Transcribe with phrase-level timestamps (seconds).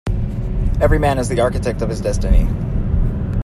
[0.81, 2.47] Every man is the architect of his destiny.